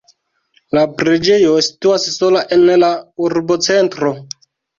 La 0.77 0.85
preĝejo 1.01 1.51
situas 1.65 2.07
sola 2.15 2.41
en 2.57 2.65
la 2.85 2.91
urbocentro. 3.27 4.11